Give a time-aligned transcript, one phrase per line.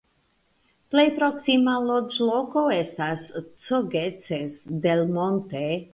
[0.93, 3.29] Plej proksima loĝloko estas
[3.67, 5.65] Cogeces del Monte.